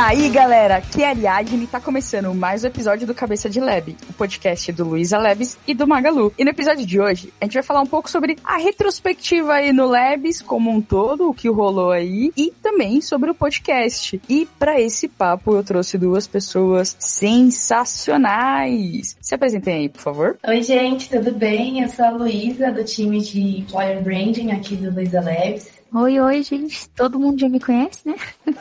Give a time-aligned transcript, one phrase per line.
[0.00, 3.60] aí, galera, aqui é a Ariadne e tá começando mais um episódio do Cabeça de
[3.60, 6.32] Lab, o podcast do Luísa Labs e do Magalu.
[6.38, 9.74] E no episódio de hoje, a gente vai falar um pouco sobre a retrospectiva aí
[9.74, 14.18] no Labs como um todo, o que rolou aí, e também sobre o podcast.
[14.26, 19.18] E para esse papo eu trouxe duas pessoas sensacionais.
[19.20, 20.38] Se apresentem aí, por favor.
[20.46, 21.82] Oi, gente, tudo bem?
[21.82, 25.79] Eu sou a Luísa, do time de Employer Branding aqui do Luísa Labs.
[25.92, 26.88] Oi, oi, gente.
[26.90, 28.14] Todo mundo já me conhece, né?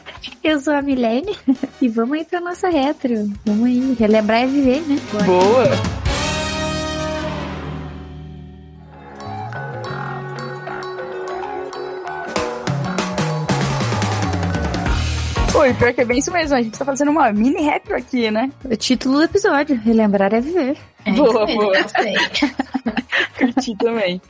[0.43, 1.37] Eu sou a Milene
[1.79, 3.31] e vamos aí pra nossa retro.
[3.45, 4.97] Vamos aí, relembrar e viver, né?
[5.11, 5.25] Bora.
[5.25, 5.99] Boa!
[15.59, 18.31] Oi, pior que é bem isso mesmo, a gente tá fazendo uma mini retro aqui,
[18.31, 18.49] né?
[18.65, 20.77] O título do episódio, relembrar é viver.
[21.09, 21.73] É boa, boa.
[23.37, 24.21] Curti também.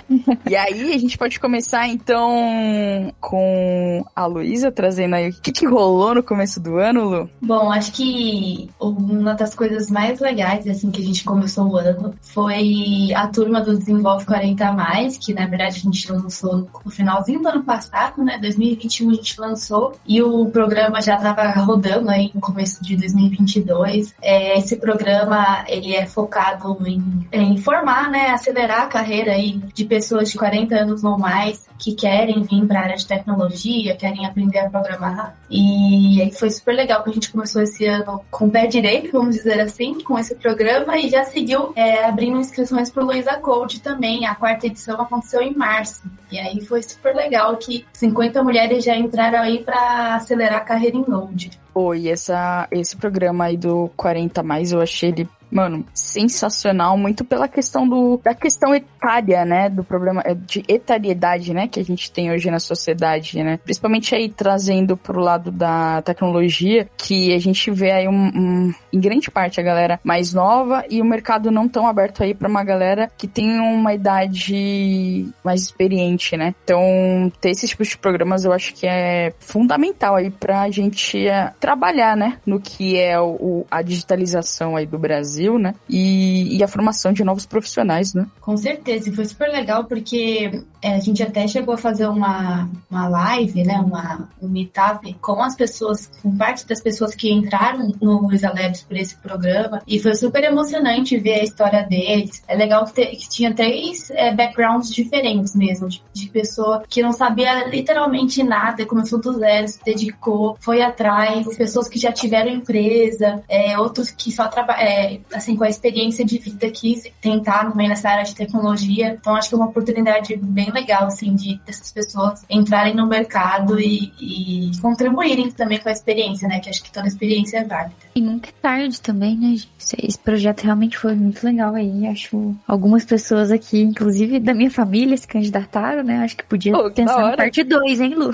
[0.50, 5.66] E aí, a gente pode começar então com a Luísa trazendo aí o que, que
[5.66, 7.30] rolou no começo do ano, Lu?
[7.42, 12.14] Bom, acho que uma das coisas mais legais, assim, que a gente começou o ano
[12.22, 17.42] foi a turma do Desenvolve 40 Mais, que na verdade a gente lançou no finalzinho
[17.42, 18.38] do ano passado, né?
[18.40, 24.14] 2021 a gente lançou e o programa já estava rodando aí no começo de 2022.
[24.22, 28.30] É, esse programa, ele é focado em, em formar, né?
[28.30, 32.80] Acelerar a carreira aí de pessoas de 40 anos ou mais que querem vir para
[32.80, 35.36] a área de tecnologia, querem aprender a programar.
[35.50, 39.12] E aí foi super legal que a gente começou esse ano com o pé direito,
[39.12, 43.38] vamos dizer assim, com esse programa e já seguiu é, abrindo inscrições para o Luiza
[43.38, 44.26] Code também.
[44.26, 46.04] A quarta edição aconteceu em março.
[46.32, 50.98] E aí foi super legal que 50 mulheres já entraram aí para acelerar a carreira
[50.98, 51.52] em Node.
[51.74, 57.48] Oi, essa, esse programa aí do 40 mais, eu achei ele mano, sensacional, muito pela
[57.48, 62.12] questão do da questão etária, né, do problema é, de etariedade, né, que a gente
[62.12, 67.72] tem hoje na sociedade, né, principalmente aí trazendo pro lado da tecnologia, que a gente
[67.72, 71.68] vê aí um, um em grande parte a galera mais nova e o mercado não
[71.68, 76.54] tão aberto aí para uma galera que tem uma idade mais experiente, né?
[76.64, 81.52] Então, ter esses tipos de programas eu acho que é fundamental aí pra gente é,
[81.60, 85.74] trabalhar, né, no que é o, a digitalização aí do Brasil Brasil, né?
[85.90, 88.28] E, e a formação de novos profissionais, né?
[88.42, 92.70] Com certeza, e foi super legal porque é, a gente até chegou a fazer uma,
[92.90, 93.76] uma live, né?
[93.80, 98.84] Uma, um meetup com as pessoas, com parte das pessoas que entraram no Luiza Labs
[98.84, 99.82] por esse programa.
[99.88, 102.42] E foi super emocionante ver a história deles.
[102.48, 107.12] É legal que, que tinha três é, backgrounds diferentes mesmo, de, de pessoa que não
[107.12, 113.44] sabia literalmente nada, começou do zero, se dedicou, foi atrás, pessoas que já tiveram empresa,
[113.50, 117.90] é, outros que só trabalham, é, assim, com a experiência de vida quis tentar também
[117.90, 119.18] nessa área de tecnologia.
[119.20, 123.80] Então, acho que é uma oportunidade bem legal, assim, de dessas pessoas entrarem no mercado
[123.80, 126.60] e, e contribuírem também com a experiência, né?
[126.60, 127.96] Que acho que toda experiência é válida.
[128.16, 129.70] E nunca é tarde também, né, gente?
[129.98, 132.08] Esse projeto realmente foi muito legal aí.
[132.08, 136.24] Acho algumas pessoas aqui, inclusive da minha família, se candidataram, né?
[136.24, 138.32] Acho que podia oh, pensar na parte 2, hein, Lu?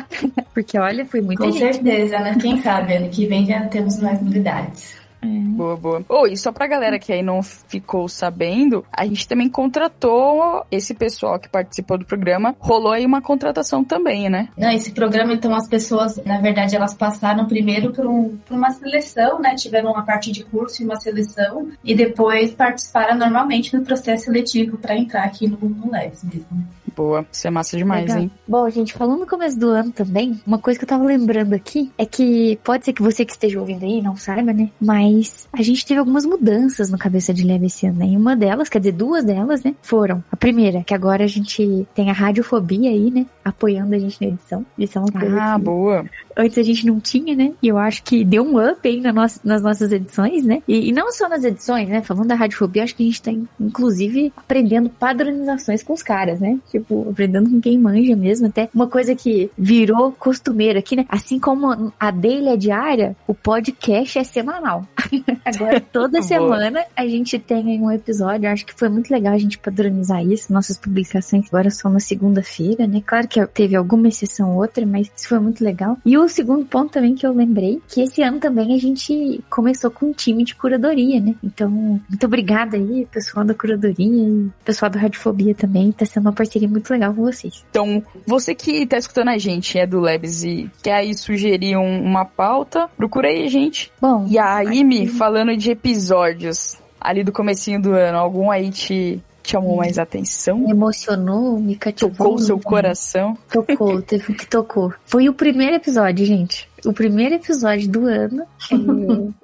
[0.54, 2.36] Porque olha, foi muito Com certeza, né?
[2.40, 5.03] Quem sabe ano que vem já temos mais novidades.
[5.24, 5.54] É.
[5.54, 6.04] Boa, boa.
[6.08, 10.94] Oh, e só pra galera que aí não ficou sabendo, a gente também contratou esse
[10.94, 12.54] pessoal que participou do programa.
[12.58, 14.48] Rolou aí uma contratação também, né?
[14.56, 18.70] Não, esse programa, então, as pessoas, na verdade, elas passaram primeiro por, um, por uma
[18.70, 19.54] seleção, né?
[19.54, 24.76] Tiveram uma parte de curso e uma seleção, e depois participaram normalmente no processo seletivo
[24.78, 26.66] para entrar aqui no, no Labs mesmo.
[26.96, 28.22] Boa, isso é massa demais, Legal.
[28.22, 28.30] hein?
[28.46, 31.90] Bom, gente, falando no começo do ano também, uma coisa que eu tava lembrando aqui
[31.98, 34.70] é que pode ser que você que esteja ouvindo aí não saiba, né?
[34.80, 38.06] Mas a gente teve algumas mudanças no Cabeça de Leve esse ano, né?
[38.06, 39.74] E uma delas, quer dizer, duas delas, né?
[39.82, 40.22] Foram.
[40.30, 43.26] A primeira, que agora a gente tem a radiofobia aí, né?
[43.44, 44.64] Apoiando a gente na edição.
[44.78, 45.64] Isso é uma coisa ah, que...
[45.64, 46.04] boa
[46.36, 47.52] antes a gente não tinha, né?
[47.62, 50.62] E eu acho que deu um up aí na nossa, nas nossas edições, né?
[50.66, 52.02] E, e, não só nas edições, né?
[52.02, 56.58] Falando da radiofobia, acho que a gente tá, inclusive, aprendendo padronizações com os caras, né?
[56.70, 58.46] Tipo, aprendendo com quem manja mesmo.
[58.46, 61.06] Até uma coisa que virou costumeira aqui, né?
[61.08, 64.86] Assim como a dele é diária, o podcast é semanal.
[65.44, 68.50] Agora, toda semana a gente tem um episódio.
[68.50, 70.52] Acho que foi muito legal a gente padronizar isso.
[70.52, 73.02] Nossas publicações agora são na segunda-feira, né?
[73.04, 75.96] Claro que teve alguma exceção ou outra, mas isso foi muito legal.
[76.04, 79.42] E o o segundo ponto também que eu lembrei, que esse ano também a gente
[79.48, 81.34] começou com um time de curadoria, né?
[81.42, 85.92] Então, muito obrigada aí, pessoal da curadoria e pessoal do Radiofobia também.
[85.92, 87.64] Tá sendo uma parceria muito legal com vocês.
[87.70, 92.02] Então, você que tá escutando a gente, é do Labs e quer aí sugerir um,
[92.02, 93.90] uma pauta, procura aí a gente.
[94.00, 94.26] Bom.
[94.28, 99.76] E aí, me falando de episódios ali do comecinho do ano, algum aí te chamou
[99.76, 100.58] mais atenção?
[100.58, 102.16] Me emocionou, me cativou.
[102.16, 103.36] Tocou o seu coração?
[103.50, 104.92] Tocou, teve que tocou.
[105.04, 106.68] Foi o primeiro episódio, gente.
[106.84, 108.44] O primeiro episódio do ano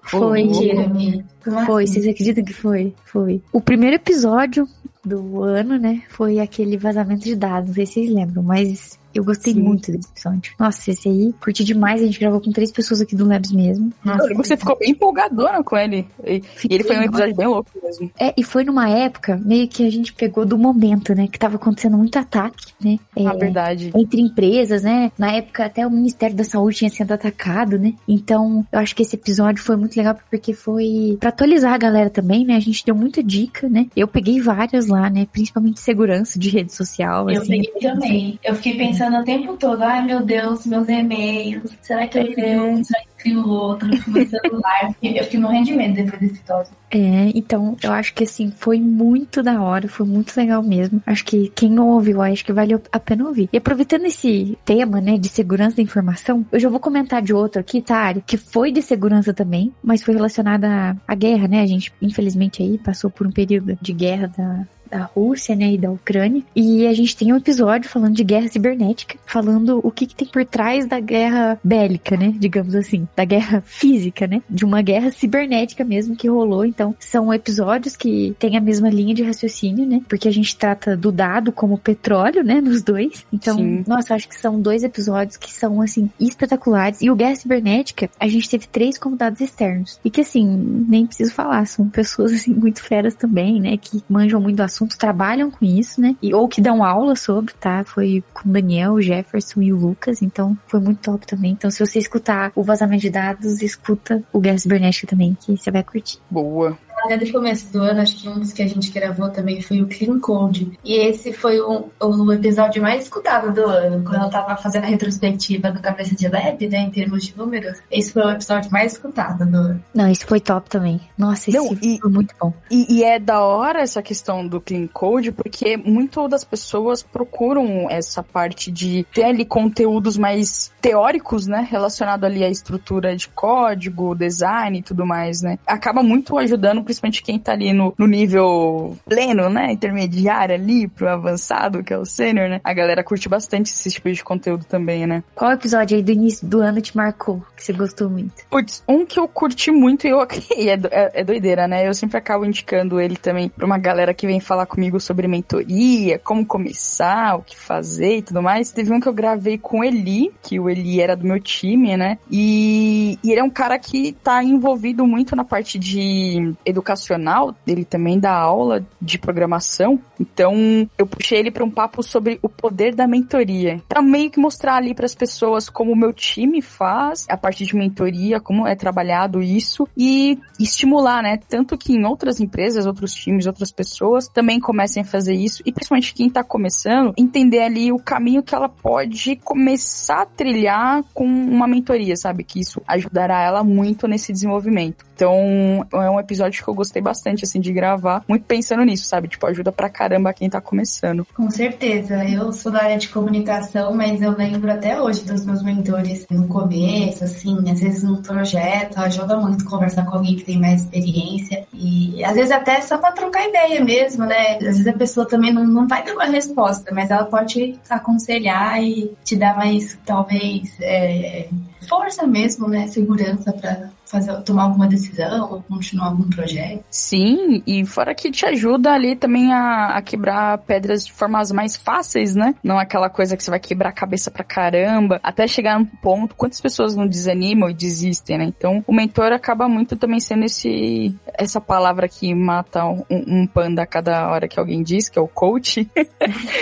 [0.03, 0.45] foi.
[0.45, 1.25] Mentira, minha.
[1.67, 2.95] Foi, vocês acreditam que foi?
[3.05, 3.43] Foi.
[3.53, 4.67] O primeiro episódio
[5.05, 6.03] do ano, né?
[6.11, 7.69] Foi aquele vazamento de dados.
[7.69, 9.61] Não sei se vocês lembram, mas eu gostei Sim.
[9.63, 10.53] muito desse episódio.
[10.59, 12.01] Nossa, esse aí, curti demais.
[12.03, 13.93] A gente gravou com três pessoas aqui do Labs mesmo.
[14.05, 16.07] Nossa, você ficou bem empolgadona com ele.
[16.25, 18.11] E, e ele foi um episódio bem louco mesmo.
[18.19, 21.27] É, e foi numa época meio que a gente pegou do momento, né?
[21.27, 22.99] Que tava acontecendo muito ataque, né?
[23.17, 23.91] É, Na verdade.
[23.95, 25.11] entre empresas, né?
[25.19, 27.95] Na época até o Ministério da Saúde tinha sido atacado, né?
[28.07, 32.11] Então, eu acho que esse episódio foi muito legal porque foi pra atualizar a galera
[32.11, 32.57] também, né?
[32.57, 33.87] A gente deu muita dica, né?
[33.97, 35.27] Eu peguei várias lá, né?
[35.33, 37.63] Principalmente segurança de rede social, Eu assim.
[37.63, 38.39] peguei também.
[38.45, 41.77] Eu fiquei pensando o tempo todo, ai meu Deus, meus e-mails.
[41.83, 42.85] Será que eu crio um?
[42.85, 44.95] Será que eu crio outro meu celular?
[45.03, 46.73] Eu fiquei morrendo de medo depois desse episódio.
[46.91, 51.03] É, então eu acho que assim, foi muito da hora, foi muito legal mesmo.
[51.07, 53.49] Acho que quem não ouviu, acho que vale a pena ouvir.
[53.53, 57.61] E aproveitando esse tema, né, de segurança da informação, eu já vou comentar de outro
[57.61, 61.63] aqui, tá, Ari, que foi de segurança também, mas foi relacionada à guerra, né?
[61.63, 65.79] A gente, infelizmente, aí passou por um período de guerra da, da Rússia, né, e
[65.79, 66.43] da Ucrânia.
[66.55, 70.29] E a gente tem um episódio falando de guerra cibernética, falando o que, que tem
[70.29, 75.11] por trás da guerra bélica, né, digamos assim, da guerra física, né, de uma guerra
[75.11, 76.65] cibernética mesmo que rolou.
[76.65, 80.97] Então, são episódios que têm a mesma linha de raciocínio, né, porque a gente trata
[80.97, 83.25] do dado como petróleo, né, nos dois.
[83.33, 83.85] Então, Sim.
[83.87, 87.01] nossa, acho que são dois episódios que são, assim, espetaculares.
[87.01, 90.01] E o Guerra Cibernética, a gente teve três convidados externos.
[90.05, 90.47] E que, assim,
[90.89, 93.77] nem preciso falar, são pessoas, assim, muito feras também, né?
[93.77, 96.17] Que manjam muito do assunto, trabalham com isso, né?
[96.23, 97.85] E, ou que dão aula sobre, tá?
[97.85, 100.23] Foi com o Daniel, o Jefferson e o Lucas.
[100.23, 101.53] Então, foi muito top também.
[101.53, 105.71] Então, se você escutar o vazamento de dados, escuta o Guerra Cibernética também, que você
[105.71, 106.19] vai curtir.
[106.31, 106.79] Boa.
[107.09, 109.81] Desde o começo do ano, acho que um dos que a gente gravou também foi
[109.81, 110.73] o Clean Code.
[110.85, 114.05] E esse foi o, o episódio mais escutado do ano.
[114.05, 117.79] Quando eu tava fazendo a retrospectiva do Cabeça de Lab, né, em termos de números,
[117.91, 119.85] esse foi o episódio mais escutado do ano.
[119.95, 121.01] Não, isso foi top também.
[121.17, 122.53] Nossa, esse Não, e- foi muito bom.
[122.71, 127.89] E, e é da hora essa questão do clean code, porque muito das pessoas procuram
[127.91, 131.67] essa parte de ter ali conteúdos mais teóricos, né?
[131.71, 135.59] Relacionado ali à estrutura de código, design e tudo mais, né?
[135.67, 139.73] Acaba muito ajudando, principalmente quem tá ali no, no nível pleno, né?
[139.73, 142.61] Intermediário ali, pro avançado, que é o sênior, né?
[142.65, 145.23] A galera curte bastante esse tipo de conteúdo também, né?
[145.35, 148.45] Qual episódio aí do início do ano te marcou, que você gostou muito?
[148.51, 150.21] Putz, um que eu curti muito e eu
[150.57, 151.87] e é, é, é doideira, né?
[151.87, 156.19] Eu sempre acabo indicando ele também pra uma galera que vem falar comigo sobre mentoria,
[156.19, 158.73] como começar, o que fazer e tudo mais.
[158.73, 161.97] Teve um que eu gravei com o Eli, que o Eli era do meu time,
[161.97, 162.19] né?
[162.31, 167.85] E, e ele é um cara que tá envolvido muito na parte de educacional, ele
[167.85, 170.01] também dá aula de programação.
[170.19, 173.81] Então, eu puxei ele pra um papo sobre o poder da mentoria.
[173.89, 177.77] Pra meio que mostrar ali pras pessoas como o meu time faz, a parte de
[177.77, 181.39] mentoria, como é trabalhado isso e estimular, né?
[181.49, 185.73] Tanto que em outras empresas, outros times, outras pessoas também comecem a fazer isso e
[185.73, 191.25] principalmente quem tá começando, entender ali o caminho que ela pode começar a trilhar com
[191.25, 192.45] uma mentoria, sabe?
[192.45, 195.10] Que isso ajudará ela muito nesse desenvolvimento.
[195.21, 199.29] Então, é um episódio que eu gostei bastante, assim, de gravar, muito pensando nisso, sabe?
[199.29, 201.27] Tipo, ajuda pra caramba quem tá começando.
[201.37, 202.25] Com certeza.
[202.25, 206.49] Eu sou da área de comunicação, mas eu lembro até hoje dos meus mentores no
[206.49, 211.67] começo, assim, às vezes num projeto, ajuda muito conversar com alguém que tem mais experiência.
[211.75, 214.55] E às vezes até só pra trocar ideia mesmo, né?
[214.55, 218.83] Às vezes a pessoa também não, não vai ter uma resposta, mas ela pode aconselhar
[218.83, 221.47] e te dar mais, talvez, é,
[221.89, 222.87] força mesmo, né?
[222.89, 226.85] Segurança pra fazer, tomar alguma decisão ou continuar algum projeto.
[226.91, 231.77] Sim, e fora que te ajuda ali também a, a quebrar pedras de formas mais
[231.77, 232.55] fáceis, né?
[232.63, 236.35] Não aquela coisa que você vai quebrar a cabeça pra caramba, até chegar num ponto,
[236.35, 238.45] quantas pessoas não desanimam e desistem, né?
[238.45, 243.83] Então, o mentor acaba muito também sendo esse, essa palavra que mata um, um panda
[243.83, 245.89] a cada hora que alguém diz, que é o coach.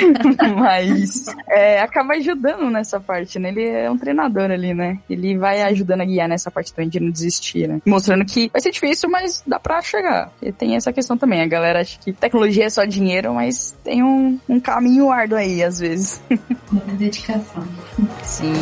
[0.56, 3.48] Mas é, acaba ajudando nessa parte, né?
[3.48, 4.98] Ele é um treinador ali, né?
[5.08, 7.80] Ele vai ajudando a guiar nessa parte também de não desistir, né?
[7.84, 10.32] Mostrando que vai ser difícil, mas dá pra chegar.
[10.42, 11.40] E tem essa questão também.
[11.40, 15.62] A galera acha que tecnologia é só dinheiro, mas tem um, um caminho árduo aí,
[15.62, 16.20] às vezes.
[16.70, 17.66] Muita dedicação.
[18.22, 18.52] Sim.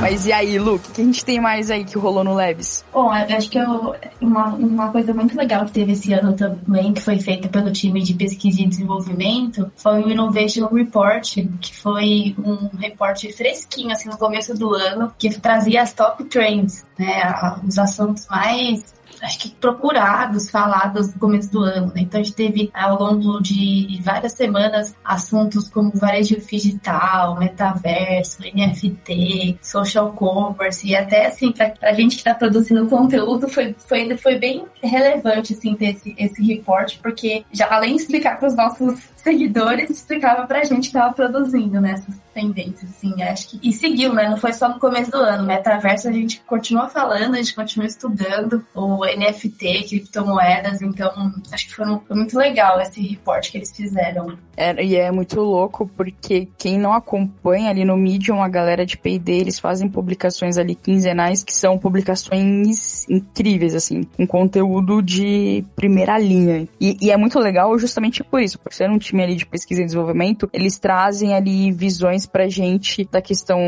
[0.00, 2.84] Mas e aí, Lu, o que a gente tem mais aí que rolou no Labs?
[2.92, 6.92] Bom, eu acho que eu, uma, uma coisa muito legal que teve esse ano também,
[6.92, 12.34] que foi feita pelo time de pesquisa e desenvolvimento, foi o Innovation Report, que foi
[12.38, 17.34] um reporte fresquinho, assim, no começo do ano, que trazia as top trends, né,
[17.66, 21.88] os assuntos mais acho que procurados, falados no começo do ano.
[21.88, 22.02] Né?
[22.02, 29.58] Então a gente teve ao longo de várias semanas assuntos como varejo digital, metaverso, NFT,
[29.62, 34.38] social commerce e até assim para a gente que está produzindo conteúdo foi, foi foi
[34.38, 39.10] bem relevante assim ter esse, esse report porque já além de explicar para os nossos
[39.16, 43.68] seguidores explicava pra gente que tava produzindo nessas né, tendências, assim, acho que.
[43.68, 44.28] E seguiu, né?
[44.28, 45.44] Não foi só no começo do ano.
[45.44, 51.74] Metaverso a gente continua falando, a gente continua estudando o NFT, criptomoedas, então acho que
[51.74, 54.36] foi, foi muito legal esse reporte que eles fizeram.
[54.56, 58.96] É, e é muito louco, porque quem não acompanha ali no Medium, a galera de
[58.96, 66.18] P&D, eles fazem publicações ali quinzenais, que são publicações incríveis, assim, com conteúdo de primeira
[66.18, 66.68] linha.
[66.80, 69.82] E, e é muito legal justamente por isso, por ser um time ali de pesquisa
[69.82, 73.58] e desenvolvimento, eles trazem ali visões pra gente da questão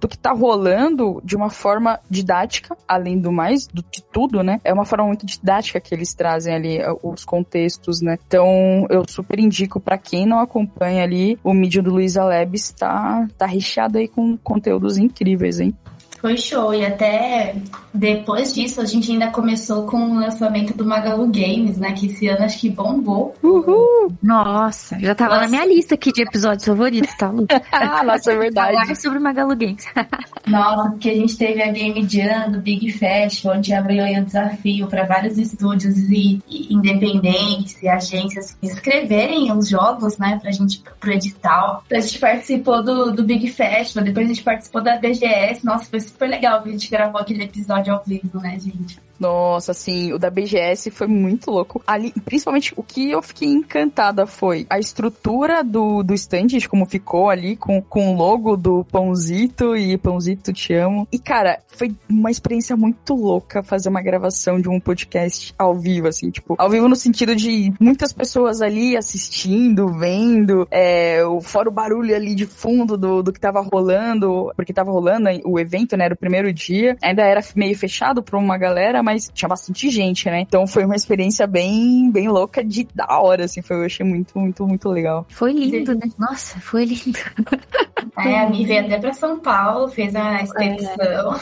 [0.00, 4.60] do que tá rolando de uma forma didática, além do mais, do, de tudo, né?
[4.66, 8.18] É uma forma muito didática que eles trazem ali eh, os contextos, né?
[8.26, 13.26] Então, eu super indico para quem não acompanha ali, o mídia do Luiza Labs tá,
[13.38, 15.74] tá recheado aí com conteúdos incríveis, hein?
[16.26, 16.74] Foi show.
[16.74, 17.54] E até
[17.94, 21.92] depois disso, a gente ainda começou com o lançamento do Magalu Games, né?
[21.92, 23.34] Que esse ano acho que bombou.
[23.42, 24.12] Uhul!
[24.22, 25.44] Nossa, já tava nossa.
[25.44, 27.46] na minha lista aqui de episódios favoritos, tá, Lu?
[27.72, 28.72] ah, nossa, é verdade.
[28.74, 29.84] Falar sobre Magalu Games.
[30.46, 34.24] nossa, porque a gente teve a Game Jam do Big Fest, onde abriu aí o
[34.24, 40.38] desafio para vários estúdios e, e, independentes e agências escreverem os jogos, né?
[40.42, 41.84] Pra gente, pro edital.
[41.90, 45.64] A gente participou do, do Big Fest, depois a gente participou da BGS.
[45.64, 48.98] Nossa, foi super legal que a gente gravou aquele episódio ao vivo, né, gente?
[49.18, 51.82] Nossa, assim, o da BGS foi muito louco.
[51.86, 57.30] Ali, principalmente, o que eu fiquei encantada foi a estrutura do, do stand, como ficou
[57.30, 61.08] ali, com, com o logo do Pãozito e Pãozito Te Amo.
[61.10, 66.08] E, cara, foi uma experiência muito louca fazer uma gravação de um podcast ao vivo,
[66.08, 71.72] assim, tipo, ao vivo no sentido de muitas pessoas ali assistindo, vendo, é, fora o
[71.72, 76.06] barulho ali de fundo do, do que tava rolando, porque tava rolando o evento, né,
[76.06, 80.28] era o primeiro dia, ainda era meio fechado pra uma galera, mas tinha bastante gente,
[80.28, 80.40] né?
[80.40, 83.62] Então foi uma experiência bem, bem louca de da hora, assim.
[83.62, 85.24] Foi, eu achei muito, muito, muito legal.
[85.28, 86.10] Foi lindo, né?
[86.18, 87.18] Nossa, foi lindo.
[88.18, 91.38] É, a Mi veio até pra São Paulo, fez a expedição.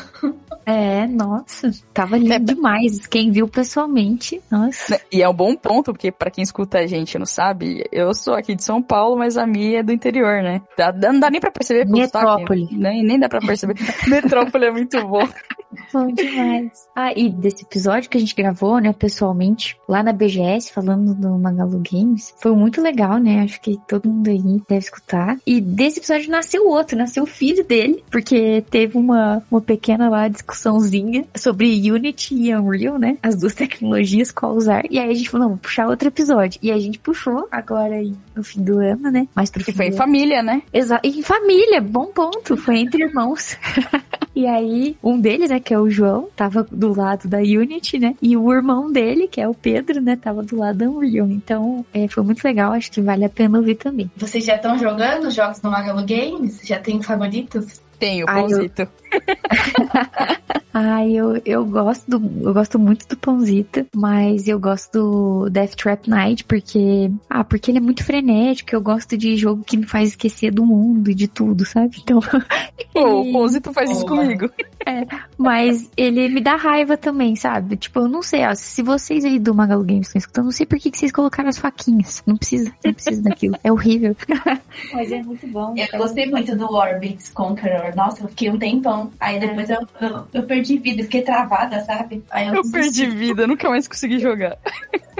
[0.67, 1.71] É, é nossa.
[1.93, 2.39] Tava lindo é.
[2.39, 3.07] demais.
[3.07, 5.01] Quem viu pessoalmente, nossa.
[5.13, 8.35] E é um bom ponto, porque para quem escuta a gente não sabe, eu sou
[8.35, 10.63] aqui de São Paulo, mas a Mi é do interior, né?
[10.77, 12.69] Dá, não dá nem pra perceber pelo Metrópole.
[12.73, 13.75] Nem, nem dá pra perceber.
[14.09, 15.29] Metrópole é muito bom.
[15.93, 16.89] Bom demais.
[16.95, 21.39] Ah, e desse episódio que a gente gravou, né, pessoalmente, lá na BGS, falando do
[21.39, 23.41] Magalu Games, foi muito legal, né?
[23.41, 24.39] Acho que todo mundo aí
[24.69, 25.39] deve escutar.
[25.47, 30.29] E desse episódio nasceu outro, nasceu o filho dele, porque teve uma, uma pequena lá
[30.29, 33.19] discussãozinha sobre Unity e Unreal, né?
[33.23, 34.85] As duas tecnologias, qual usar.
[34.91, 36.59] E aí a gente falou, não, vamos puxar outro episódio.
[36.63, 39.29] E a gente puxou agora aí no fim do ano, né?
[39.35, 40.63] Mas fim foi em família, né?
[40.73, 41.07] Exato.
[41.07, 42.57] Em família, bom ponto.
[42.57, 43.57] Foi entre irmãos.
[44.35, 48.15] e aí, um deles, né, que é o João, tava do lado da Unity, né?
[48.21, 51.27] E o irmão dele, que é o Pedro, né, tava do lado da Unreal.
[51.29, 54.11] Então, é, foi muito legal, acho que vale a pena ouvir também.
[54.17, 56.61] Vocês já estão jogando jogos no Magalu Games?
[56.63, 57.81] Já tem favoritos?
[57.99, 58.83] Tenho, pãozito.
[58.83, 58.89] Eu...
[60.77, 65.77] Ai, eu, eu gosto do, eu gosto muito do Pãozito, mas eu gosto do Death
[65.77, 69.87] Trap Night porque, ah, porque ele é muito frenético, eu gosto de jogo que me
[69.87, 71.99] faz esquecer do mundo e de tudo, sabe?
[72.03, 72.19] Então,
[72.93, 74.51] Pô, o Pãozito faz isso comigo.
[74.85, 75.07] É,
[75.39, 77.77] mas ele me dá raiva também, sabe?
[77.77, 80.67] Tipo, eu não sei, ó, se vocês aí do Magalu Games estão escutando, não sei
[80.67, 82.23] por que, que vocês colocaram as faquinhas.
[82.27, 83.57] Não precisa, não precisa daquilo.
[83.63, 84.17] É horrível.
[84.93, 85.75] Mas é muito bom.
[85.77, 87.95] Eu gostei muito do Orbit Conqueror.
[87.95, 89.11] Nossa, eu fiquei um tempão.
[89.21, 92.23] Aí depois eu, eu, eu perdi vida, fiquei travada, sabe?
[92.31, 94.57] Aí eu, eu perdi vida, nunca mais consegui jogar.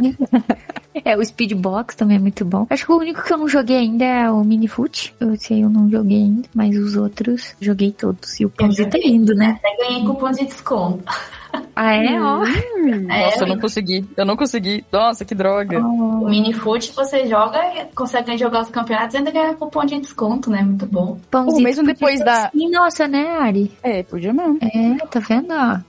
[1.05, 2.67] É, o Speedbox também é muito bom.
[2.71, 5.13] Acho que o único que eu não joguei ainda é o Minifoot.
[5.19, 8.39] Eu sei, eu não joguei ainda, mas os outros joguei todos.
[8.39, 9.59] E o Pãozito é lindo, né?
[9.59, 11.05] Até ganhei cupom de desconto.
[11.77, 12.21] Ah, é?
[12.21, 12.39] Ó.
[12.39, 14.05] Hum, é, Nossa, eu não consegui.
[14.17, 14.85] Eu não consegui.
[14.93, 15.81] Nossa, que droga.
[15.81, 16.25] Oh.
[16.25, 17.61] O Minifoot você joga,
[17.95, 20.63] consegue jogar os campeonatos e ainda ganha cupom de desconto, né?
[20.63, 21.19] Muito bom.
[21.31, 22.51] Pãozito, mesmo depois da.
[22.51, 23.73] Sim, nossa, né, Ari?
[23.83, 24.59] É, podia mesmo.
[24.63, 25.34] É, tá vendo?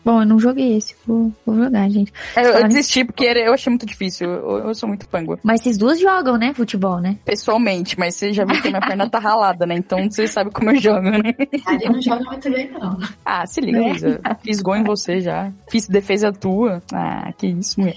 [0.04, 0.96] Bom, eu não joguei esse.
[1.06, 2.12] Vou, vou jogar, gente.
[2.36, 4.30] É, eu, eu desisti porque eu achei muito difícil.
[4.30, 5.40] Eu, eu sou muito pango.
[5.44, 6.54] Mas vocês duas jogam, né?
[6.54, 7.18] Futebol, né?
[7.26, 9.76] Pessoalmente, mas você já viu que minha perna tá ralada, né?
[9.76, 11.34] Então você sabe como eu jogo, né?
[11.66, 12.98] Ari não joga muito bem, não.
[13.24, 14.36] Ah, se liga, é.
[14.44, 15.52] Fiz gol em você já.
[15.70, 16.82] Fiz defesa tua.
[16.94, 17.96] Ah, que isso, mulher.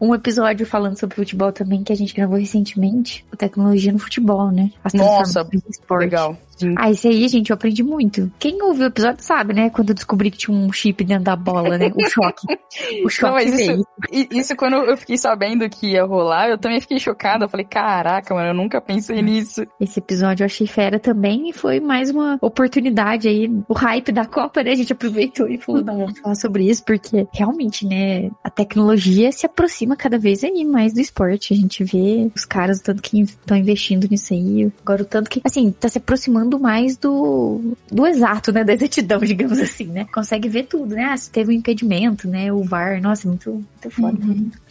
[0.00, 4.50] um episódio falando sobre futebol também que a gente gravou recentemente, a tecnologia no futebol,
[4.50, 4.70] né?
[4.84, 5.46] As Nossa,
[5.90, 6.36] legal.
[6.56, 6.74] Sim.
[6.76, 8.32] Ah, esse aí, gente, eu aprendi muito.
[8.38, 9.70] Quem ouviu o episódio sabe, né?
[9.70, 11.92] Quando eu descobri que tinha um chip dentro da bola, né?
[11.94, 12.46] O choque.
[13.04, 13.86] O choque Não, mas isso,
[14.30, 17.44] isso quando eu fiquei sabendo que ia rolar, eu também fiquei chocada.
[17.44, 19.66] Eu falei, caraca, mano, eu nunca pensei nisso.
[19.80, 23.50] Esse episódio eu achei fera também e foi mais uma oportunidade aí.
[23.68, 24.72] O hype da Copa, né?
[24.72, 28.30] A gente aproveitou e falou, não, vamos falar sobre isso, porque realmente, né?
[28.44, 31.54] A tecnologia se aproxima cada vez aí mais do esporte.
[31.54, 34.70] A gente vê os caras o tanto que estão investindo nisso aí.
[34.82, 38.64] Agora o tanto que, assim, tá se aproximando mais do, do exato, né?
[38.64, 40.06] Da exatidão, digamos assim, né?
[40.12, 41.04] Consegue ver tudo, né?
[41.04, 42.52] Ah, se teve um impedimento, né?
[42.52, 44.18] O VAR, nossa, muito, muito foda.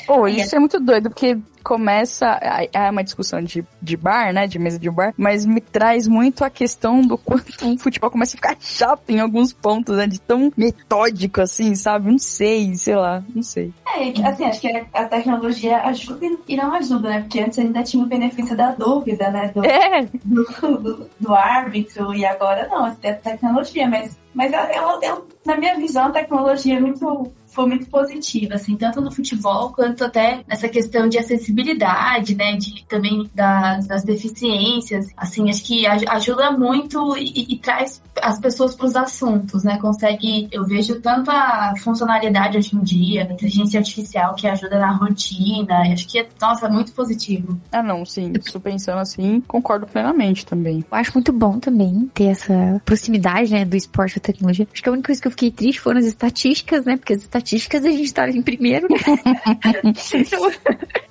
[0.06, 2.28] Pô, isso é muito doido, porque começa.
[2.72, 4.46] É uma discussão de, de bar, né?
[4.48, 8.36] De mesa de bar, mas me traz muito a questão do quanto o futebol começa
[8.36, 10.08] a ficar chato em alguns pontos, né?
[10.08, 12.10] De tão metódico assim, sabe?
[12.12, 13.74] Não sei, sei lá, não sei.
[13.98, 17.20] É, assim, acho que a tecnologia ajuda e não ajuda, né?
[17.22, 19.52] Porque antes ainda tinha o benefício da dúvida, né?
[19.54, 25.02] Do, É, do, do- do árbitro, e agora não, é tecnologia, mas, mas eu, eu-
[25.02, 29.72] eu- na minha visão, a tecnologia é muito, foi muito positiva, assim, tanto no futebol
[29.72, 35.86] quanto até nessa questão de acessibilidade, né, de também das, das deficiências, assim, acho que
[35.88, 41.00] aj- ajuda muito e, e- traz as pessoas para os assuntos, né, consegue, eu vejo
[41.02, 46.20] tanto a funcionalidade hoje em dia, a inteligência artificial que ajuda na rotina, acho que,
[46.20, 47.58] é, nossa, muito positivo.
[47.72, 50.80] ah não, sim, isso pensando assim, concordo plenamente também.
[50.92, 54.68] Eu acho muito bom também ter essa proximidade, né, do esporte com a tecnologia.
[54.72, 57.22] Acho que a única coisa que eu fiquei triste foram as estatísticas, né, porque as
[57.22, 57.45] estatísticas
[57.86, 58.98] a gente tá em primeiro, né?
[60.16, 60.52] Então,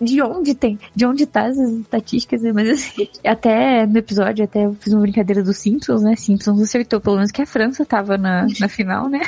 [0.01, 0.79] de onde tem?
[0.95, 2.43] De onde tá essas estatísticas?
[2.43, 2.53] né?
[2.53, 6.17] Mas assim, até no episódio, até eu fiz uma brincadeira dos Simpsons, né?
[6.17, 9.21] Simpsons acertou pelo menos que a França tava na, na final, né?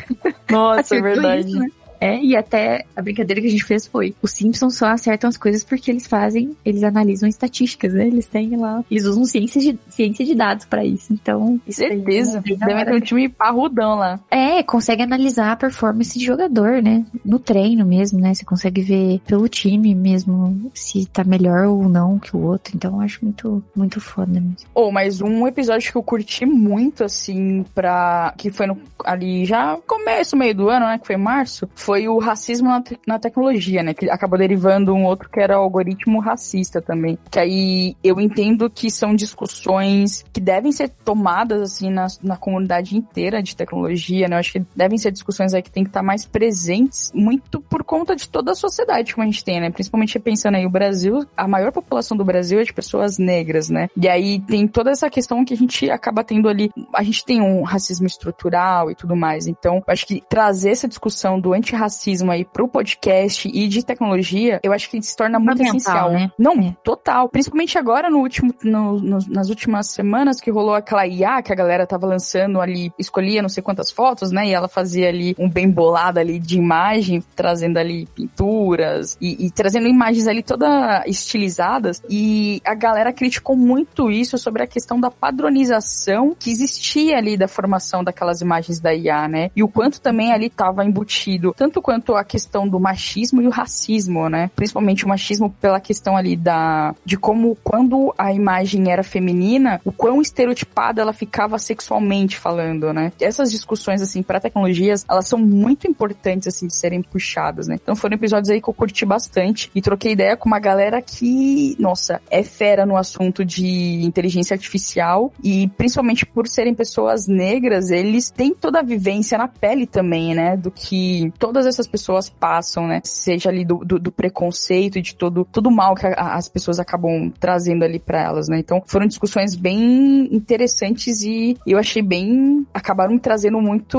[0.51, 1.49] Nossa, é verdade.
[1.49, 1.69] isso, né?
[2.01, 5.37] É, e até a brincadeira que a gente fez foi: os Simpsons só acertam as
[5.37, 8.07] coisas porque eles fazem, eles analisam estatísticas, né?
[8.07, 11.13] Eles têm lá, eles usam ciência de, ciência de dados pra isso.
[11.13, 12.39] Então, isso Certeza.
[12.39, 14.21] é Deve ter um time parrudão lá.
[14.31, 17.05] É, consegue analisar a performance de jogador, né?
[17.25, 18.35] No treino mesmo, né?
[18.35, 22.77] Você consegue ver pelo time mesmo se tá melhor ou não que o outro.
[22.77, 24.57] Então, eu acho muito, muito foda mesmo.
[24.75, 28.35] Oh, mas um episódio que eu curti muito, assim, pra.
[28.37, 30.99] que foi no, ali já começo, meio do ano, né?
[30.99, 33.95] Que foi março, foi o racismo na, te- na tecnologia, né?
[33.95, 37.17] Que acabou derivando um outro que era o algoritmo racista também.
[37.31, 42.97] Que aí eu entendo que são discussões que devem ser tomadas, assim, na, na comunidade
[42.97, 44.35] inteira de tecnologia, né?
[44.35, 47.85] Eu acho que devem ser discussões aí que tem que estar mais presentes, muito por
[47.85, 49.71] conta de toda a sociedade como a gente tem, né?
[49.71, 53.89] Principalmente pensando aí, o Brasil, a maior população do Brasil é de pessoas negras, né?
[53.97, 57.41] E aí tem toda essa questão que a gente acaba tendo ali, a gente tem
[57.41, 59.47] um racismo estrutural e tudo mais.
[59.47, 64.59] Então, eu acho que trazer essa discussão do antirracismo aí pro podcast e de tecnologia,
[64.63, 66.11] eu acho que se torna muito essencial.
[66.11, 66.31] né?
[66.39, 66.77] Não, É.
[66.83, 67.29] total.
[67.29, 71.55] Principalmente agora no último, no- no- nas últimas semanas que rolou aquela IA que a
[71.57, 74.49] galera tava lançando ali, escolhia não sei quantas fotos, né?
[74.49, 79.51] E ela fazia ali um bem bolado ali de imagem, trazendo ali pinturas e, e
[79.51, 82.03] trazendo imagens ali toda estilizadas.
[82.09, 87.49] E a galera criticou muito isso sobre a questão da padronização que existia ali da
[87.49, 89.51] formação daquelas imagens da IA, né?
[89.55, 93.51] E o quanto também ali tava embutido, tanto quanto a questão do machismo e o
[93.51, 94.49] racismo, né?
[94.55, 99.91] Principalmente o machismo pela questão ali da de como quando a imagem era feminina, o
[99.91, 103.13] quão estereotipada ela ficava sexualmente falando, né?
[103.21, 107.77] Essas discussões assim para tecnologias, elas são muito importantes assim de serem puxadas, né?
[107.83, 111.77] Então foram episódios aí que eu curti bastante e troquei ideia com uma galera que,
[111.81, 118.31] nossa, é fera no assunto de inteligência artificial e principalmente por serem pessoas negras, eles
[118.31, 120.57] têm toda a vivência na pele também, né?
[120.57, 123.01] Do que todas essas pessoas passam, né?
[123.03, 126.49] Seja ali do, do, do preconceito e de todo, todo o mal que a- as
[126.51, 128.59] pessoas acabam trazendo ali pra elas, né?
[128.59, 132.67] Então foram discussões bem interessantes e eu achei bem.
[132.75, 133.99] acabaram me trazendo muito.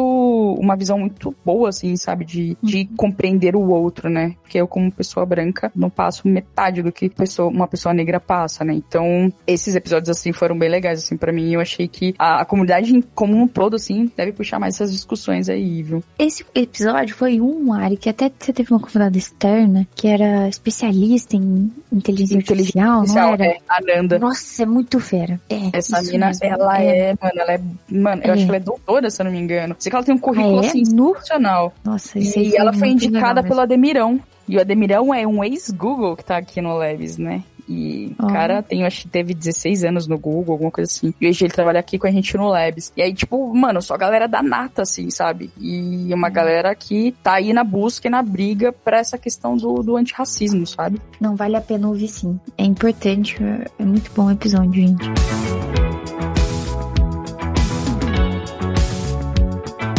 [0.60, 2.26] uma visão muito boa, assim, sabe?
[2.26, 4.36] De, de compreender o outro, né?
[4.42, 8.64] Porque eu, como pessoa branca, não passo metade do que pessoa, uma pessoa negra passa,
[8.64, 8.74] né?
[8.74, 11.54] Então, esses episódios, assim, foram bem legais, assim, pra mim.
[11.54, 15.50] Eu achei que a, a comunidade como um todo, assim, deve puxar mais essas discussões
[15.50, 16.04] aí, viu?
[16.20, 21.36] Esse episódio foi um, Ari, que até você teve uma convidada externa, que era especialista
[21.36, 23.46] em inteligência, Inteligência artificial, não era?
[23.46, 24.20] É, a Nanda.
[24.20, 25.40] Nossa, é muito fera.
[25.50, 26.46] É, Essa mina, mesmo.
[26.46, 27.14] ela é.
[27.22, 27.62] mano, ela é.
[27.90, 28.34] Mano, eu É.
[28.34, 29.76] acho que ela é doutora, se eu não me engano.
[29.80, 30.68] Sei que ela tem um currículo, Ah, é?
[30.68, 31.74] assim, excepcional.
[31.84, 34.20] Nossa, isso E ela foi indicada pelo Ademirão.
[34.48, 37.44] E o Ademirão é um ex-Google que tá aqui no Labs, né?
[37.68, 38.28] E o Ó.
[38.28, 41.14] cara tem, acho que teve 16 anos no Google, alguma coisa assim.
[41.20, 42.92] E hoje ele trabalha aqui com a gente no Labs.
[42.96, 45.52] E aí, tipo, mano, só galera da nata, assim, sabe?
[45.60, 49.84] E uma galera que tá aí na busca e na briga pra essa questão do,
[49.84, 51.02] do antirracismo, sabe?
[51.20, 52.40] Não vale a pena ouvir sim.
[52.58, 55.67] É importante, é- é muito bom o episódio, gente.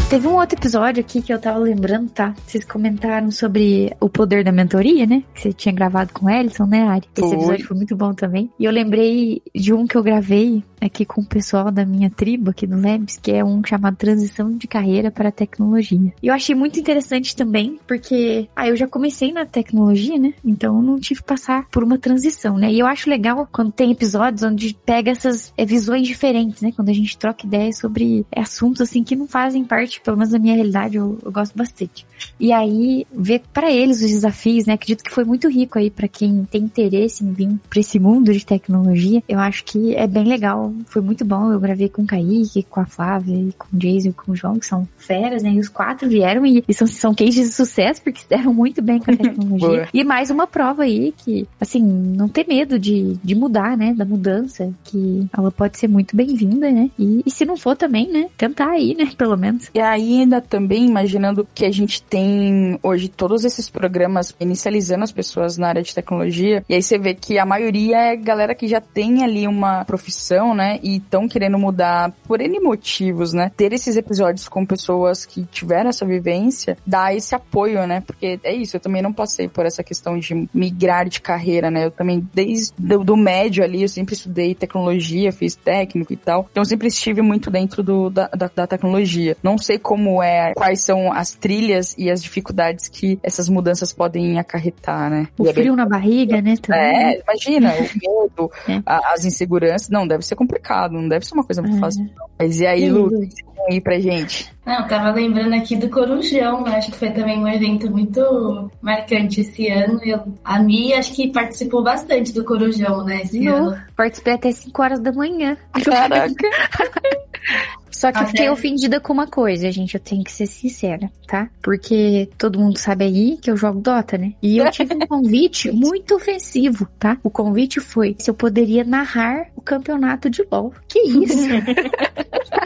[0.09, 2.35] Teve um outro episódio aqui que eu tava lembrando, tá?
[2.47, 5.23] Vocês comentaram sobre o poder da mentoria, né?
[5.35, 7.07] Que você tinha gravado com o Ellison, né, Ari?
[7.15, 8.51] Esse episódio foi muito bom também.
[8.59, 12.51] E eu lembrei de um que eu gravei aqui com o pessoal da minha tribo
[12.51, 16.13] aqui no Labs, que é um chamado Transição de Carreira para Tecnologia.
[16.23, 20.33] E eu achei muito interessante também, porque ah, eu já comecei na tecnologia, né?
[20.45, 22.73] Então eu não tive que passar por uma transição, né?
[22.73, 26.73] E eu acho legal quando tem episódios onde pega essas é, visões diferentes, né?
[26.75, 30.39] Quando a gente troca ideias sobre assuntos assim que não fazem parte, pelo menos da
[30.39, 32.07] minha realidade, eu, eu gosto bastante.
[32.39, 34.75] E aí, ver para eles os desafios, né?
[34.75, 38.33] Acredito que foi muito rico aí para quem tem interesse em vir para esse mundo
[38.33, 39.23] de tecnologia.
[39.29, 41.53] Eu acho que é bem legal, foi muito bom.
[41.53, 44.37] Eu gravei com o Kaique, com a Flávia, e com o Jason e com o
[44.37, 45.51] João, que são feras, né?
[45.51, 48.83] E os quatro vieram e, e são, são cases de sucesso porque se deram muito
[48.83, 49.89] bem com a tecnologia.
[49.93, 53.95] e mais uma prova aí que, assim, não ter medo de, de mudar, né?
[53.95, 56.91] Da mudança, que ela pode ser muito bem-vinda, né?
[56.99, 58.29] E, e se não for também, né?
[58.37, 59.11] Tentar aí, né?
[59.17, 59.71] Pelo menos.
[59.75, 65.57] E ainda também imaginando que a gente tem hoje todos esses programas inicializando as pessoas
[65.57, 68.81] na área de tecnologia, e aí você vê que a maioria é galera que já
[68.81, 70.79] tem ali uma profissão, né?
[70.83, 73.51] E estão querendo mudar por N motivos, né?
[73.57, 78.01] Ter esses episódios com pessoas que tiveram essa vivência dá esse apoio, né?
[78.01, 81.87] Porque é isso, eu também não passei por essa questão de migrar de carreira, né?
[81.87, 86.47] Eu também, desde do, do médio ali, eu sempre estudei tecnologia, fiz técnico e tal.
[86.51, 89.37] Então eu sempre estive muito dentro do, da, da, da tecnologia.
[89.43, 94.39] Não sei como é, quais são as trilhas e as dificuldades que essas mudanças podem
[94.39, 95.29] acarretar, né?
[95.39, 96.57] O frio na barriga, né?
[96.61, 96.81] Também.
[96.81, 98.83] É, imagina, o medo, é.
[98.85, 99.89] a, as inseguranças.
[99.89, 101.81] Não, deve ser complicado, não deve ser uma coisa muito é.
[101.81, 102.09] fácil.
[102.39, 104.53] Mas e aí, Lu, o que você tem aí pra gente?
[104.67, 109.69] Não, tava lembrando aqui do Corujão, acho que foi também um evento muito marcante esse
[109.69, 109.99] ano.
[110.05, 113.77] Eu, a Mi acho que participou bastante do Corujão, né, esse ano.
[113.97, 115.57] Participei até 5 horas da manhã.
[115.85, 116.35] Caraca!
[117.99, 121.51] Só que eu fiquei ofendida com uma coisa, gente, eu tenho que ser sincera, tá?
[121.61, 124.35] Porque todo mundo sabe aí que eu jogo Dota, né?
[124.41, 127.19] E eu tive um convite muito ofensivo, tá?
[127.25, 130.73] O convite foi se eu poderia narrar o campeonato de LoL.
[130.87, 131.49] Que isso?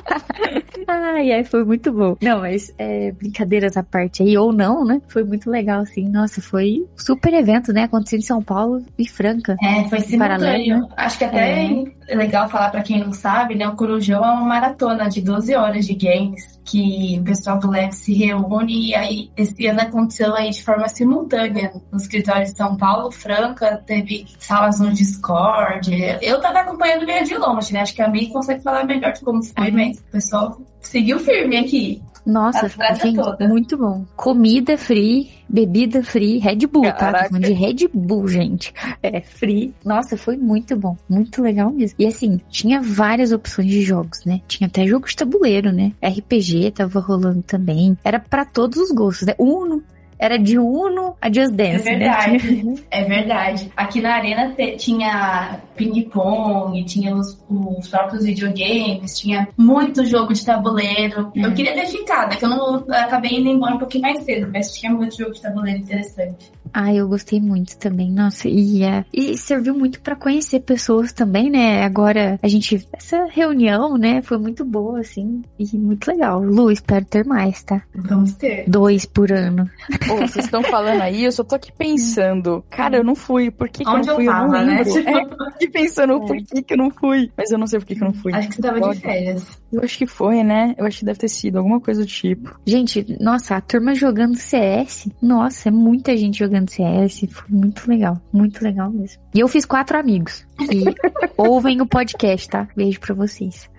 [0.87, 2.17] Ai, ai, foi muito bom.
[2.21, 5.01] Não, mas é, brincadeiras à parte aí, ou não, né?
[5.09, 6.09] Foi muito legal, assim.
[6.09, 7.85] Nossa, foi super evento, né?
[7.85, 9.57] Aconteceu em São Paulo e Franca.
[9.63, 10.81] É, foi simultâneo.
[10.81, 10.89] Né?
[10.97, 11.85] Acho que até é.
[12.13, 13.67] É legal falar para quem não sabe, né?
[13.67, 17.91] O Corujão é uma maratona de 12 horas de games que o pessoal do Lab
[17.93, 22.77] se reúne e aí esse ano aconteceu aí de forma simultânea no escritório de São
[22.77, 25.91] Paulo, Franca, teve salas no Discord.
[26.21, 27.81] Eu tava acompanhando meio de longe, né?
[27.81, 31.57] Acho que a Mi consegue falar melhor de como foi, mas o pessoal seguiu firme
[31.57, 32.03] aqui.
[32.25, 33.49] Nossa, gente, toda.
[33.49, 34.05] muito bom.
[34.17, 36.99] Comida free, bebida free, Red Bull, Caraca.
[36.99, 37.23] tá?
[37.25, 38.73] Tô falando de Red Bull, gente.
[39.03, 39.75] É, free.
[39.85, 40.97] Nossa, foi muito bom.
[41.09, 41.97] Muito legal mesmo.
[41.99, 44.41] E assim, tinha várias opções de jogos, né?
[44.47, 45.93] Tinha até jogos de tabuleiro, né?
[46.03, 47.97] RPG tava rolando também.
[48.05, 49.35] Era para todos os gostos, né?
[49.39, 49.83] Uno,
[50.23, 51.89] era de Uno a Just Dance.
[51.89, 52.63] É verdade.
[52.63, 52.75] Né?
[52.93, 53.73] É verdade.
[53.77, 60.47] Aqui na Arena te, tinha ping-pong, tinha os, os, próprios videogames, tinha muito jogo de
[60.47, 61.33] tabuleiro.
[61.35, 64.49] Eu queria ter ficado, que eu não eu acabei indo embora um pouquinho mais cedo,
[64.53, 66.53] mas tinha muito jogo de tabuleiro interessante.
[66.73, 68.11] Ah, eu gostei muito também.
[68.11, 71.85] Nossa, e, é, e serviu muito para conhecer pessoas também, né?
[71.85, 76.43] Agora a gente essa reunião, né, foi muito boa assim e muito legal.
[76.43, 77.83] Lu, espero ter mais, tá?
[77.95, 78.65] Vamos ter.
[78.69, 79.69] Dois por ano.
[80.07, 83.69] Pô, vocês estão falando aí, eu só tô aqui pensando, cara, eu não fui, por
[83.69, 84.27] que, que Onde eu não fui?
[84.27, 84.83] Eu, tava, eu né?
[84.83, 86.27] É, aqui pensando, é.
[86.27, 87.31] por que que eu não fui?
[87.37, 88.33] Mas eu não sei por que que eu não fui.
[88.33, 88.97] Acho que você tava Pode.
[88.97, 89.63] de férias.
[89.73, 90.75] Eu acho que foi, né?
[90.77, 92.59] Eu acho que deve ter sido alguma coisa do tipo.
[92.67, 98.21] Gente, nossa, a turma jogando CS, nossa, é muita gente jogando CS, foi muito legal,
[98.33, 99.23] muito legal mesmo.
[99.35, 100.85] E eu fiz quatro amigos que
[101.37, 102.69] ouvem o podcast, tá?
[102.77, 103.71] Beijo pra vocês.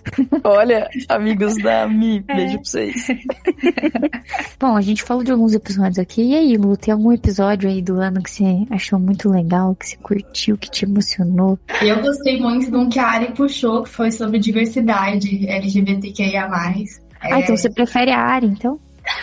[0.42, 2.34] Olha, amigos da Mi, é.
[2.34, 3.06] beijo pra vocês.
[4.58, 6.22] Bom, a gente falou de alguns episódios aqui.
[6.22, 9.88] E aí, Lu, tem algum episódio aí do ano que você achou muito legal, que
[9.88, 11.58] você curtiu, que te emocionou?
[11.80, 16.48] Eu gostei muito de um que a Ari puxou, que foi sobre diversidade LGBTQIA+.
[17.20, 17.40] Ah, é...
[17.40, 18.78] então você prefere a Ari, então?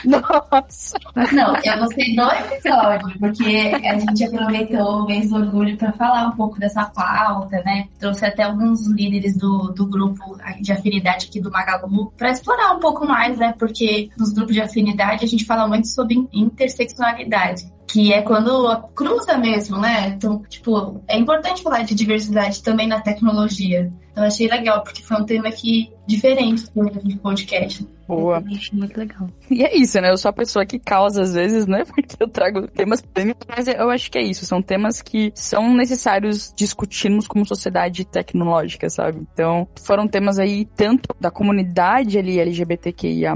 [0.06, 0.98] Nossa!
[1.32, 6.28] Não, eu gostei do episódio, porque a gente aproveitou o mês do orgulho para falar
[6.28, 7.88] um pouco dessa pauta, né?
[8.00, 12.80] Trouxe até alguns líderes do, do grupo de afinidade aqui do Magalu para explorar um
[12.80, 13.54] pouco mais, né?
[13.58, 17.72] Porque nos grupos de afinidade a gente fala muito sobre interseccionalidade.
[17.88, 20.10] Que é quando cruza mesmo, né?
[20.10, 23.92] Então, tipo, é importante falar de diversidade também na tecnologia.
[24.12, 27.88] Então, achei legal, porque foi um tema que diferente do podcast.
[28.08, 28.44] Boa.
[28.74, 29.30] Muito legal.
[29.50, 30.12] E é isso, né?
[30.12, 31.86] Eu sou a pessoa que causa às vezes, né?
[31.88, 34.46] Porque eu trago temas polêmicos, mas eu acho que é isso.
[34.46, 39.26] São temas que são necessários discutirmos como sociedade tecnológica, sabe?
[39.34, 43.34] Então, foram temas aí tanto da comunidade ali LGBTQIA+,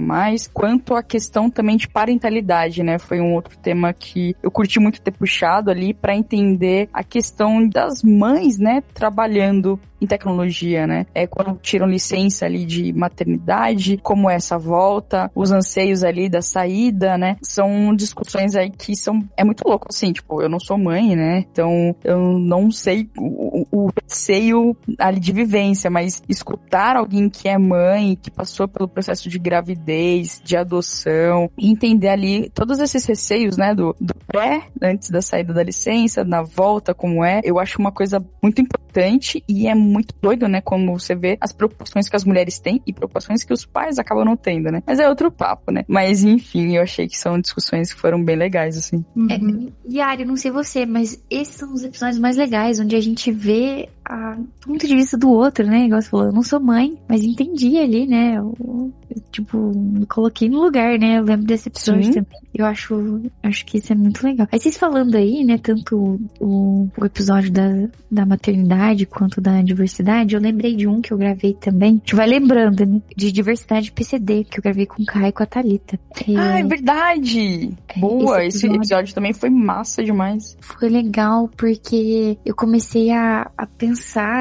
[0.54, 3.00] quanto a questão também de parentalidade, né?
[3.00, 7.68] Foi um outro tema que eu curti muito ter puxado ali para entender a questão
[7.68, 11.06] das mães, né, trabalhando em tecnologia, né?
[11.14, 16.42] É quando tiram licença ali de maternidade, como é essa volta, os anseios ali da
[16.42, 17.38] saída, né?
[17.42, 21.46] São discussões aí que são é muito louco assim, tipo, eu não sou mãe, né?
[21.52, 27.58] Então eu não sei o, o receio ali de vivência, mas escutar alguém que é
[27.58, 33.74] mãe, que passou pelo processo de gravidez, de adoção, entender ali todos esses receios, né,
[33.74, 37.92] do, do pré, antes da saída da licença, na volta, como é, eu acho uma
[37.92, 40.62] coisa muito importante e é muito doido, né?
[40.62, 44.26] Como você vê as preocupações que as mulheres têm e preocupações que os pais acabam
[44.26, 44.82] não tendo, né?
[44.86, 45.84] Mas é outro papo, né?
[45.88, 49.04] Mas enfim, eu achei que são discussões que foram bem legais, assim.
[49.16, 49.72] Uhum.
[49.90, 53.32] É, Yari, não sei você, mas esses são os episódios mais legais, onde a gente
[53.32, 55.86] vê a ponto de vista do outro, né?
[55.86, 58.38] Igual você falou, eu não sou mãe, mas entendi ali, né?
[58.38, 58.94] Eu,
[59.32, 61.18] tipo, me coloquei no lugar, né?
[61.18, 62.14] Eu lembro desse episódio Sim.
[62.14, 62.40] também.
[62.54, 64.48] Eu acho, acho que isso é muito legal.
[64.52, 67.68] Aí vocês falando aí, né, tanto o, o episódio da,
[68.10, 71.90] da maternidade quanto da diversidade, eu lembrei de um que eu gravei também.
[71.90, 73.02] A gente vai lembrando, né?
[73.16, 76.00] De diversidade PCD, que eu gravei com o Kai e com a Thalita.
[76.28, 76.38] É...
[76.38, 77.74] Ah, é verdade!
[77.98, 78.46] Boa!
[78.46, 78.68] Esse episódio...
[78.68, 80.58] esse episódio também foi massa demais.
[80.62, 83.95] Foi legal, porque eu comecei a, a pensar,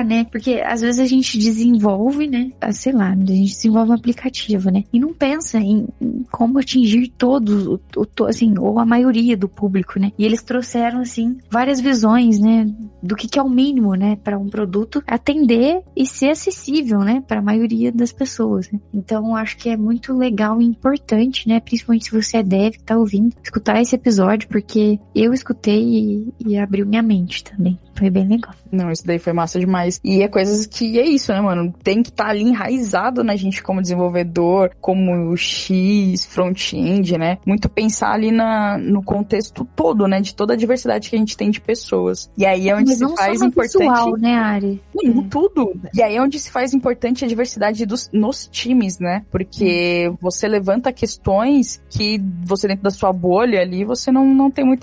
[0.04, 0.24] né?
[0.30, 2.50] Porque às vezes a gente desenvolve, né?
[2.60, 4.84] Ah, sei lá, a gente desenvolve um aplicativo, né?
[4.92, 9.48] E não pensa em, em como atingir todos, o, o, assim, ou a maioria do
[9.48, 10.12] público, né?
[10.18, 12.66] E eles trouxeram, assim, várias visões, né?
[13.02, 14.16] Do que, que é o mínimo, né?
[14.16, 17.22] Para um produto atender e ser acessível, né?
[17.26, 18.80] Para a maioria das pessoas, né?
[18.92, 21.60] Então, acho que é muito legal e importante, né?
[21.60, 26.58] Principalmente se você é dev, tá ouvindo, escutar esse episódio, porque eu escutei e, e
[26.58, 27.78] abriu minha mente também.
[27.96, 28.54] Foi bem legal.
[28.72, 30.00] Não, isso daí foi massa demais.
[30.02, 31.72] E é coisas que é isso, né, mano?
[31.82, 37.38] Tem que estar tá ali enraizado na gente como desenvolvedor, como X, front-end, né?
[37.46, 40.20] Muito pensar ali na, no contexto todo, né?
[40.20, 42.30] De toda a diversidade que a gente tem de pessoas.
[42.36, 43.78] E aí é onde Mas se faz importante.
[43.78, 44.82] Visual, né, Ari?
[44.98, 45.28] Sim, é.
[45.28, 45.74] tudo.
[45.94, 49.24] E aí é onde se faz importante a diversidade dos, nos times, né?
[49.30, 50.16] Porque hum.
[50.20, 54.74] você levanta questões que você dentro da sua bolha ali, você não, não tem um,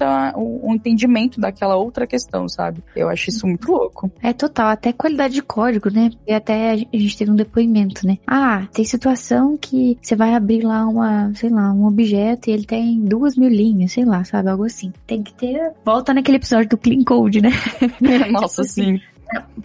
[0.69, 2.83] um entendimento daquela outra questão, sabe?
[2.95, 4.11] Eu acho isso muito louco.
[4.21, 6.11] É total, até qualidade de código, né?
[6.27, 8.17] E até a gente teve um depoimento, né?
[8.27, 12.65] Ah, tem situação que você vai abrir lá uma, sei lá, um objeto e ele
[12.65, 14.49] tem duas mil linhas, sei lá, sabe?
[14.49, 14.91] Algo assim.
[15.07, 15.71] Tem que ter.
[15.85, 17.49] Volta naquele episódio do Clean Code, né?
[18.31, 18.99] Nossa, sim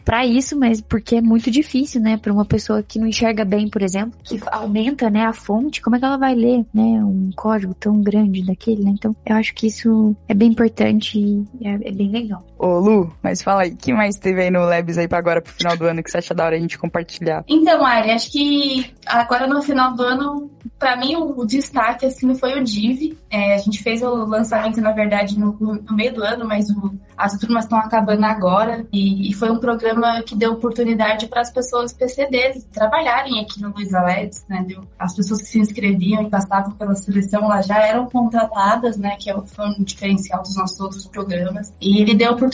[0.05, 3.68] para isso, mas porque é muito difícil, né, para uma pessoa que não enxerga bem,
[3.68, 7.31] por exemplo, que aumenta, né, a fonte, como é que ela vai ler, né, um
[7.35, 8.92] código tão grande daquele, né?
[8.94, 12.44] Então, eu acho que isso é bem importante e é, é bem legal.
[12.59, 15.42] Ô, Lu, mas fala aí, o que mais teve aí no Labs aí para agora
[15.42, 17.45] pro final do ano que você acha da hora a gente compartilhar?
[17.47, 22.59] Então, Ari, acho que agora no final do ano, para mim o destaque assim foi
[22.59, 23.16] o Div.
[23.31, 26.95] É, a gente fez o lançamento, na verdade, no, no meio do ano, mas o,
[27.16, 31.53] as turmas estão acabando agora e, e foi um programa que deu oportunidade para as
[31.53, 34.64] pessoas PCDs trabalharem aqui no Luiza Labs, né?
[34.66, 39.16] Deu, as pessoas que se inscreviam e passavam pela seleção, elas já eram contratadas, né?
[39.19, 41.75] Que é foi um diferencial dos nossos outros programas.
[41.81, 42.45] E ele deu oportunidade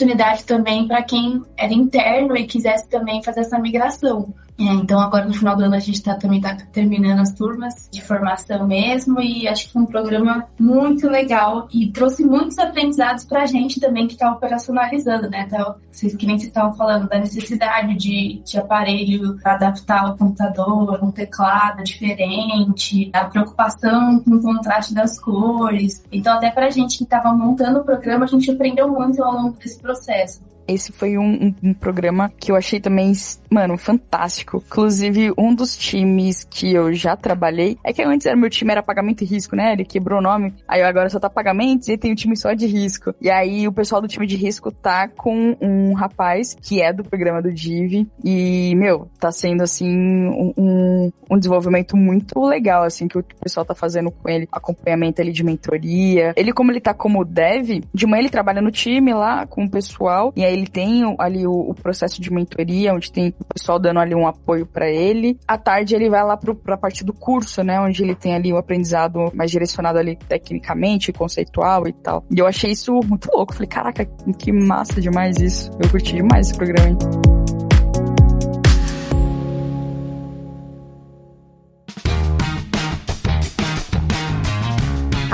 [0.45, 4.33] também para quem era interno e quisesse também fazer essa migração.
[4.57, 7.89] É, então agora no final do ano a gente tá, também está terminando as turmas
[7.91, 13.25] de formação mesmo e acho que foi um programa muito legal e trouxe muitos aprendizados
[13.25, 15.45] para a gente também que está operacionalizando, né?
[15.47, 21.03] Então, vocês, que nem vocês estavam falando da necessidade de, de aparelho adaptar o computador,
[21.03, 26.03] um teclado diferente, a preocupação com o contraste das cores.
[26.11, 29.33] Então até para a gente que estava montando o programa a gente aprendeu muito ao
[29.33, 30.52] longo desse processo.
[30.67, 33.13] Esse foi um, um, um, programa que eu achei também,
[33.49, 34.63] mano, fantástico.
[34.65, 38.83] Inclusive, um dos times que eu já trabalhei, é que antes era meu time era
[38.83, 39.73] pagamento e risco, né?
[39.73, 42.65] Ele quebrou o nome, aí agora só tá pagamentos e tem um time só de
[42.65, 43.13] risco.
[43.21, 47.03] E aí o pessoal do time de risco tá com um rapaz que é do
[47.03, 53.17] programa do Div e, meu, tá sendo assim um, um desenvolvimento muito legal, assim, que
[53.17, 56.33] o pessoal tá fazendo com ele, acompanhamento ali de mentoria.
[56.35, 59.69] Ele, como ele tá como dev, de manhã ele trabalha no time lá com o
[59.69, 63.79] pessoal e aí ele tem ali o, o, processo de mentoria, onde tem o pessoal
[63.79, 65.37] dando ali um apoio para ele.
[65.47, 67.79] À tarde ele vai lá pro, pra parte do curso, né?
[67.79, 72.23] Onde ele tem ali o aprendizado mais direcionado ali tecnicamente, conceitual e tal.
[72.31, 73.53] E eu achei isso muito louco.
[73.53, 74.05] Falei, caraca,
[74.37, 75.71] que massa demais isso.
[75.81, 77.42] Eu curti demais esse programa, hein?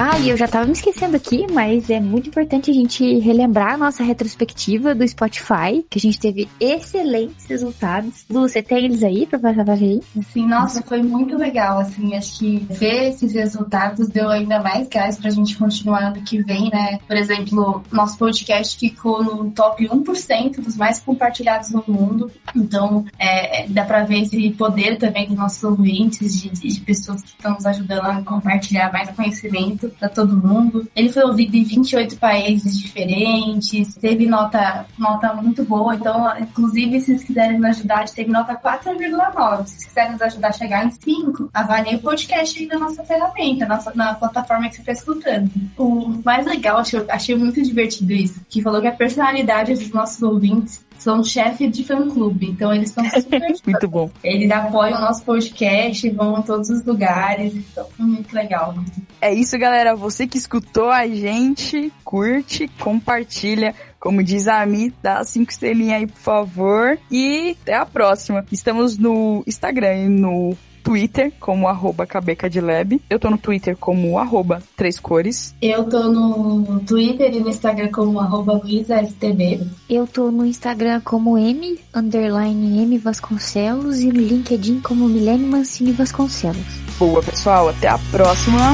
[0.02, 3.74] Ah, e eu já tava me esquecendo aqui, mas é muito importante a gente relembrar
[3.74, 8.24] a nossa retrospectiva do Spotify, que a gente teve excelentes resultados.
[8.30, 10.06] Lu, você tem eles aí pra passar pra gente?
[10.32, 15.18] Sim, nossa, foi muito legal, assim, acho que ver esses resultados deu ainda mais gás
[15.18, 17.00] pra gente continuar ano que vem, né?
[17.06, 23.68] Por exemplo, nosso podcast ficou no top 1% dos mais compartilhados no mundo, então é,
[23.68, 27.66] dá pra ver esse poder também dos nossos ouvintes, de, de pessoas que estão nos
[27.66, 30.88] ajudando a compartilhar mais conhecimento para todo mundo.
[30.96, 35.96] Ele foi ouvido em 28 países diferentes, teve nota, nota muito boa.
[35.96, 39.66] Então, inclusive, se vocês quiserem nos ajudar, teve nota 4,9.
[39.66, 43.04] Se vocês quiserem nos ajudar a chegar em 5, avalie o podcast aí na nossa
[43.04, 45.50] ferramenta, na plataforma que você está escutando.
[45.78, 50.22] O mais legal, achei, achei muito divertido isso, que falou que a personalidade dos nossos
[50.22, 53.42] ouvintes são chefe de fã-clube, então eles são super...
[53.66, 54.10] muito bom.
[54.24, 58.76] Eles apoiam o nosso podcast, vão a todos os lugares, então foi muito legal.
[59.22, 59.96] É isso, galera.
[59.96, 63.74] Você que escutou a gente, curte, compartilha.
[64.00, 66.98] Como diz a Ami, dá cinco estrelinhas aí, por favor.
[67.12, 68.46] E até a próxima.
[68.52, 70.58] Estamos no Instagram e no
[70.90, 73.00] Twitter como arroba cabecadlab.
[73.08, 75.54] Eu tô no Twitter como arroba três cores.
[75.62, 79.68] Eu tô no Twitter e no Instagram como arroba luisastb.
[79.88, 85.92] Eu tô no Instagram como M, underline M Vasconcelos e no LinkedIn como Milene Mancini
[85.92, 86.82] Vasconcelos.
[86.98, 87.70] Boa, pessoal.
[87.70, 88.74] Até a próxima.